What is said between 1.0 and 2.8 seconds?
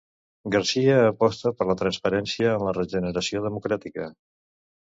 aposta per la transparència i la